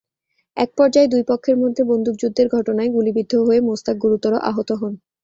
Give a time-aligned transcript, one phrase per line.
[0.57, 4.93] একপর্যায়ে দুই পক্ষের মধ্যে বন্দুকযুদ্ধের ঘটনায় গুলিবিদ্ধ হয়ে মোস্তাক গুরুতর আহত হন।